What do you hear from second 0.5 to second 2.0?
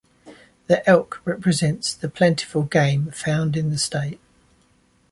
The elk represents